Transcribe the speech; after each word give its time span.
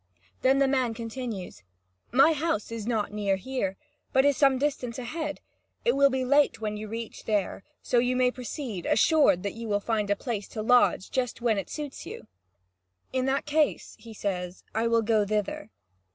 Then 0.41 0.57
the 0.57 0.67
man 0.67 0.95
continues: 0.95 1.61
"My 2.11 2.33
house 2.33 2.71
is 2.71 2.87
not 2.87 3.13
near 3.13 3.35
here, 3.35 3.77
but 4.11 4.25
is 4.25 4.35
some 4.35 4.57
distance 4.57 4.97
ahead. 4.97 5.41
It 5.85 5.95
will 5.95 6.09
be 6.09 6.25
late 6.25 6.59
when 6.59 6.75
you 6.75 6.87
reach 6.87 7.25
there, 7.25 7.63
so 7.83 7.99
you 7.99 8.15
may 8.15 8.31
proceed, 8.31 8.87
assured 8.87 9.43
that 9.43 9.53
you 9.53 9.67
will 9.67 9.79
find 9.79 10.09
a 10.09 10.15
place 10.15 10.47
to 10.47 10.63
lodge 10.63 11.11
just 11.11 11.39
when 11.39 11.59
it 11.59 11.69
suits 11.69 12.07
you." 12.07 12.25
"In 13.13 13.25
that 13.27 13.45
case," 13.45 13.95
he 13.99 14.11
says, 14.15 14.63
"I 14.73 14.87
will 14.87 15.03
go 15.03 15.23
thither." 15.23 15.69